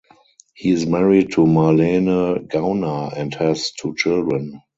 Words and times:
He 0.55 0.71
is 0.71 0.87
married 0.87 1.31
to 1.33 1.41
Marlene 1.45 2.47
Gauna 2.49 3.15
and 3.15 3.31
has 3.35 3.71
two 3.71 3.93
children. 3.95 4.59